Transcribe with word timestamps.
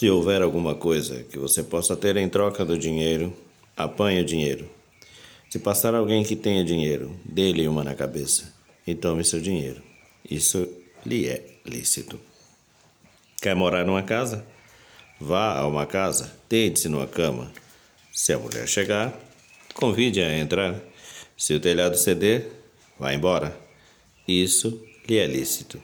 Se 0.00 0.08
houver 0.08 0.40
alguma 0.40 0.74
coisa 0.74 1.24
que 1.24 1.38
você 1.38 1.62
possa 1.62 1.94
ter 1.94 2.16
em 2.16 2.26
troca 2.26 2.64
do 2.64 2.78
dinheiro, 2.78 3.36
apanhe 3.76 4.22
o 4.22 4.24
dinheiro. 4.24 4.66
Se 5.50 5.58
passar 5.58 5.94
alguém 5.94 6.24
que 6.24 6.34
tenha 6.34 6.64
dinheiro, 6.64 7.14
dê-lhe 7.22 7.68
uma 7.68 7.84
na 7.84 7.94
cabeça 7.94 8.50
e 8.86 8.94
tome 8.94 9.22
seu 9.22 9.42
dinheiro. 9.42 9.82
Isso 10.24 10.66
lhe 11.04 11.28
é 11.28 11.44
lícito. 11.66 12.18
Quer 13.42 13.54
morar 13.54 13.84
numa 13.84 14.02
casa? 14.02 14.42
Vá 15.20 15.58
a 15.58 15.66
uma 15.66 15.84
casa, 15.84 16.32
deite-se 16.48 16.88
numa 16.88 17.06
cama. 17.06 17.52
Se 18.10 18.32
a 18.32 18.38
mulher 18.38 18.66
chegar, 18.66 19.12
convide-a 19.74 20.28
a 20.28 20.38
entrar. 20.38 20.80
Se 21.36 21.52
o 21.52 21.60
telhado 21.60 21.98
ceder, 21.98 22.50
vá 22.98 23.12
embora. 23.12 23.54
Isso 24.26 24.82
lhe 25.06 25.18
é 25.18 25.26
lícito. 25.26 25.78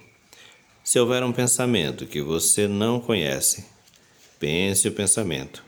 Se 0.83 0.99
houver 0.99 1.23
um 1.23 1.33
pensamento 1.33 2.07
que 2.07 2.23
você 2.23 2.67
não 2.67 2.99
conhece, 2.99 3.76
pense 4.39 4.89
o 4.89 4.93
pensamento. 4.93 5.65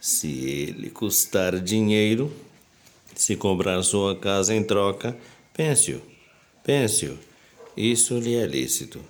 Se 0.00 0.28
ele 0.28 0.90
custar 0.90 1.58
dinheiro, 1.60 2.32
se 3.14 3.36
comprar 3.36 3.82
sua 3.82 4.16
casa 4.16 4.54
em 4.54 4.62
troca, 4.62 5.16
pense-o. 5.52 6.00
Pense-o. 6.64 7.18
Isso 7.76 8.18
lhe 8.18 8.34
é 8.34 8.46
lícito. 8.46 9.00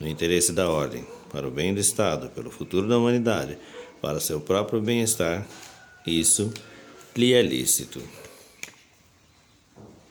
No 0.00 0.08
interesse 0.08 0.52
da 0.52 0.68
ordem, 0.68 1.04
para 1.30 1.46
o 1.46 1.50
bem 1.50 1.74
do 1.74 1.80
Estado, 1.80 2.30
pelo 2.30 2.50
futuro 2.50 2.88
da 2.88 2.98
humanidade, 2.98 3.58
para 4.00 4.20
seu 4.20 4.40
próprio 4.40 4.80
bem-estar, 4.80 5.46
isso 6.06 6.52
lhe 7.16 7.32
é 7.32 7.42
lícito. 7.42 8.02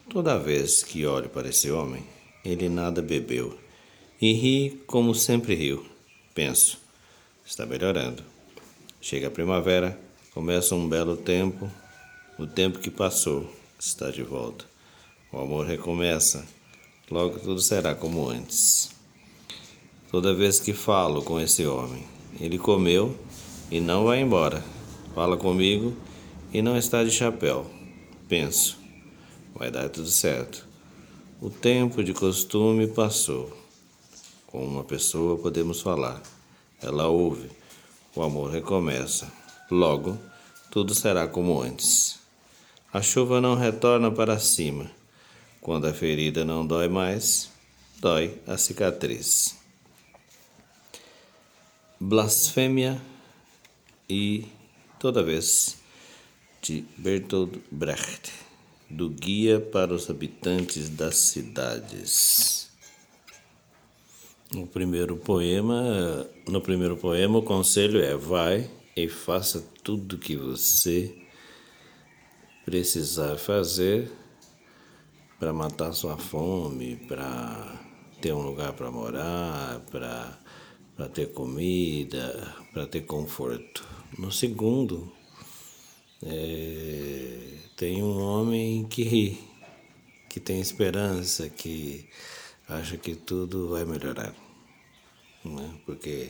Toda 0.10 0.38
vez 0.38 0.84
que 0.84 1.06
olho 1.06 1.30
para 1.30 1.50
esse 1.50 1.70
homem, 1.70 2.04
ele 2.44 2.70
nada 2.70 3.02
bebeu 3.02 3.58
e 4.22 4.34
ri 4.34 4.82
como 4.88 5.14
sempre 5.14 5.54
riu. 5.54 5.86
Penso, 6.34 6.80
está 7.48 7.66
melhorando. 7.66 8.22
Chega 9.00 9.28
a 9.28 9.32
primavera, 9.32 9.98
começa 10.34 10.76
um 10.76 10.88
belo 10.88 11.16
tempo, 11.16 11.72
o 12.38 12.46
tempo 12.46 12.78
que 12.78 12.92
passou 12.92 13.50
está 13.80 14.12
de 14.12 14.22
volta. 14.22 14.66
O 15.32 15.40
amor 15.40 15.66
recomeça, 15.66 16.46
logo 17.10 17.40
tudo 17.40 17.62
será 17.62 17.96
como 17.96 18.30
antes. 18.30 18.92
Toda 20.12 20.36
vez 20.36 20.60
que 20.60 20.74
falo 20.74 21.22
com 21.22 21.40
esse 21.40 21.66
homem, 21.66 22.06
ele 22.40 22.58
comeu 22.58 23.18
e 23.72 23.80
não 23.80 24.04
vai 24.04 24.20
embora. 24.20 24.64
Fala 25.16 25.38
comigo 25.38 25.96
e 26.54 26.62
não 26.62 26.78
está 26.78 27.04
de 27.04 27.12
chapéu. 27.12 27.66
Penso, 28.28 28.78
vai 29.56 29.72
dar 29.72 29.90
tudo 29.90 30.10
certo. 30.10 30.68
O 31.42 31.50
tempo 31.50 32.04
de 32.04 32.14
costume 32.14 32.88
passou. 32.88 33.56
Com 34.46 34.66
uma 34.66 34.84
pessoa 34.84 35.38
podemos 35.38 35.82
falar. 35.82 36.22
Ela 36.82 37.08
ouve. 37.08 37.50
O 38.16 38.22
amor 38.22 38.52
recomeça. 38.52 39.32
Logo, 39.70 40.18
tudo 40.72 40.94
será 40.94 41.28
como 41.28 41.62
antes. 41.62 42.20
A 42.94 43.02
chuva 43.02 43.42
não 43.42 43.56
retorna 43.56 44.12
para 44.12 44.40
cima. 44.40 44.90
Quando 45.60 45.86
a 45.86 45.94
ferida 45.94 46.46
não 46.46 46.66
dói 46.66 46.88
mais, 46.88 47.50
dói 48.00 48.40
a 48.48 48.58
cicatriz. 48.58 49.58
Blasfêmia 52.00 53.02
e 54.10 54.46
toda 55.00 55.24
vez 55.24 55.78
de 56.62 56.86
Bertolt 56.98 57.58
Brecht, 57.72 58.32
do 58.90 59.10
Guia 59.10 59.60
para 59.60 59.94
os 59.94 60.10
Habitantes 60.10 60.90
das 60.90 61.18
Cidades. 61.18 62.67
No 64.52 64.66
primeiro 64.66 65.18
poema, 65.18 66.26
no 66.48 66.62
primeiro 66.62 66.96
poema, 66.96 67.40
o 67.40 67.44
conselho 67.44 68.02
é: 68.02 68.16
vai 68.16 68.70
e 68.96 69.10
faça 69.10 69.64
tudo 69.84 70.18
que 70.18 70.36
você 70.36 71.14
precisar 72.66 73.38
fazer 73.38 74.12
para 75.38 75.52
matar 75.54 75.94
sua 75.94 76.18
fome, 76.18 76.96
para 77.08 77.80
ter 78.22 78.34
um 78.34 78.42
lugar 78.42 78.74
para 78.74 78.90
morar, 78.90 79.82
para 79.92 80.40
para 80.98 81.08
ter 81.08 81.32
comida, 81.32 82.56
para 82.74 82.88
ter 82.88 83.02
conforto. 83.02 83.88
No 84.18 84.32
segundo, 84.32 85.12
é, 86.24 87.38
tem 87.76 88.02
um 88.02 88.20
homem 88.20 88.84
que 88.88 89.04
ri, 89.04 89.40
que 90.28 90.40
tem 90.40 90.60
esperança, 90.60 91.48
que 91.50 92.10
acha 92.68 92.98
que 92.98 93.16
tudo 93.16 93.70
vai 93.70 93.86
melhorar, 93.86 94.34
né? 95.44 95.74
porque 95.86 96.30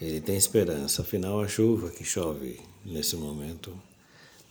ele 0.00 0.20
tem 0.20 0.36
esperança. 0.36 1.02
Afinal, 1.02 1.40
a 1.40 1.48
chuva 1.48 1.90
que 1.90 2.04
chove 2.04 2.60
nesse 2.84 3.16
momento 3.16 3.72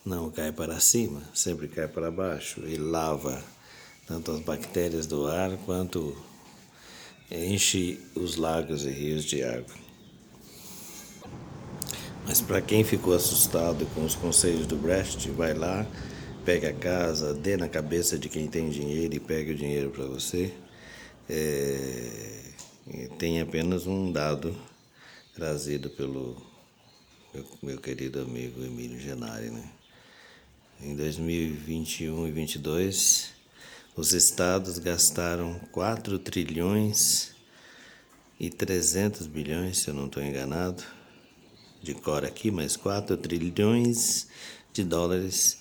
não 0.06 0.32
cai 0.32 0.52
para 0.52 0.80
cima, 0.80 1.22
sempre 1.34 1.68
cai 1.68 1.88
para 1.88 2.10
baixo 2.10 2.62
e 2.66 2.78
lava 2.78 3.44
tanto 4.08 4.32
as 4.32 4.40
bactérias 4.40 5.06
do 5.06 5.28
ar 5.28 5.58
quanto 5.66 6.16
enche 7.30 8.00
os 8.16 8.36
lagos 8.38 8.86
e 8.86 8.90
rios 8.90 9.26
de 9.26 9.44
água. 9.44 9.76
Mas 12.26 12.40
para 12.40 12.62
quem 12.62 12.84
ficou 12.84 13.14
assustado 13.14 13.86
com 13.94 14.04
os 14.04 14.16
conselhos 14.16 14.66
do 14.66 14.76
Brecht, 14.76 15.30
vai 15.32 15.54
lá, 15.54 15.86
pega 16.44 16.70
a 16.70 16.74
casa, 16.74 17.34
dê 17.34 17.58
na 17.58 17.68
cabeça 17.68 18.18
de 18.18 18.30
quem 18.30 18.48
tem 18.48 18.70
dinheiro 18.70 19.14
e 19.14 19.20
pega 19.20 19.52
o 19.52 19.56
dinheiro 19.56 19.90
para 19.90 20.06
você 20.06 20.54
é, 21.30 22.52
tem 23.18 23.42
apenas 23.42 23.88
um 23.88 24.12
dado 24.12 24.56
trazido 25.34 25.90
pelo 25.90 26.36
meu, 27.34 27.46
meu 27.62 27.78
querido 27.80 28.22
amigo 28.22 28.64
Emílio 28.64 29.00
Genari. 29.00 29.50
Né? 29.50 29.64
Em 30.82 30.96
2021 30.96 32.28
e 32.28 32.32
2022, 32.32 33.32
os 33.96 34.14
estados 34.14 34.78
gastaram 34.78 35.60
4 35.72 36.20
trilhões 36.20 37.34
e 38.40 38.50
300 38.50 39.28
bilhões, 39.28 39.80
se 39.80 39.90
eu 39.90 39.94
não 39.94 40.06
estou 40.06 40.24
enganado, 40.24 40.84
de 41.82 41.94
cor 41.94 42.26
aqui, 42.26 42.52
mas 42.52 42.76
4 42.76 43.16
trilhões 43.18 44.28
de 44.74 44.84
dólares 44.84 45.60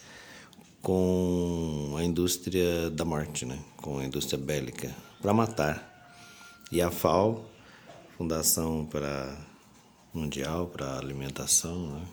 com 0.82 1.94
a 1.96 2.04
indústria 2.04 2.90
da 2.90 3.04
morte, 3.04 3.46
né? 3.46 3.58
com 3.76 3.98
a 3.98 4.04
indústria 4.04 4.38
bélica, 4.38 4.94
para 5.24 5.32
matar. 5.32 6.20
E 6.70 6.82
a 6.82 6.90
FAO, 6.90 7.48
Fundação 8.18 8.84
para 8.84 9.34
Mundial 10.12 10.66
para 10.66 10.98
Alimentação, 10.98 11.94
né? 11.94 12.06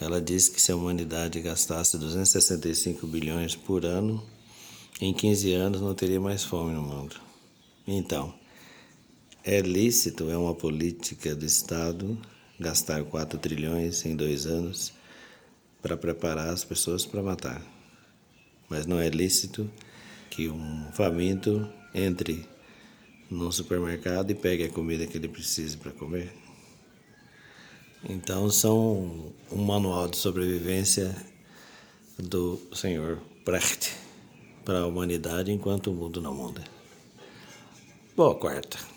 ela 0.00 0.20
diz 0.20 0.48
que 0.48 0.60
se 0.60 0.72
a 0.72 0.76
humanidade 0.76 1.40
gastasse 1.40 1.96
265 1.96 3.06
bilhões 3.06 3.54
por 3.54 3.84
ano, 3.84 4.20
em 5.00 5.14
15 5.14 5.52
anos 5.52 5.80
não 5.80 5.94
teria 5.94 6.20
mais 6.20 6.42
fome 6.42 6.72
no 6.72 6.82
mundo. 6.82 7.14
Então, 7.86 8.34
é 9.44 9.60
lícito, 9.60 10.28
é 10.28 10.36
uma 10.36 10.52
política 10.52 11.36
do 11.36 11.46
Estado 11.46 12.18
gastar 12.58 13.04
4 13.04 13.38
trilhões 13.38 14.04
em 14.04 14.16
dois 14.16 14.46
anos 14.46 14.92
para 15.80 15.96
preparar 15.96 16.48
as 16.48 16.64
pessoas 16.64 17.06
para 17.06 17.22
matar 17.22 17.62
mas 18.72 18.86
não 18.86 18.98
é 18.98 19.10
lícito 19.10 19.70
que 20.30 20.48
um 20.48 20.90
faminto 20.92 21.68
entre 21.94 22.46
no 23.30 23.50
supermercado 23.50 24.30
e 24.30 24.34
pegue 24.34 24.64
a 24.64 24.68
comida 24.68 25.06
que 25.06 25.16
ele 25.16 25.28
precisa 25.28 25.76
para 25.78 25.92
comer. 25.92 26.32
Então 28.08 28.50
são 28.50 29.32
um 29.50 29.64
manual 29.64 30.08
de 30.08 30.16
sobrevivência 30.16 31.14
do 32.18 32.60
Senhor 32.74 33.20
Brecht 33.44 33.92
para 34.64 34.80
a 34.80 34.86
humanidade 34.86 35.52
enquanto 35.52 35.90
o 35.90 35.94
mundo 35.94 36.20
não 36.20 36.34
muda. 36.34 36.62
Boa 38.16 38.34
quarta. 38.34 38.78